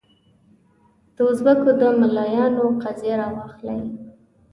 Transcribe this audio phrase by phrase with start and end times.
[1.17, 3.79] دوزبکو د ملایانو قضیه راواخلې.